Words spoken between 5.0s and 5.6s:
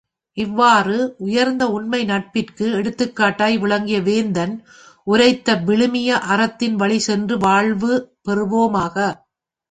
உரைத்த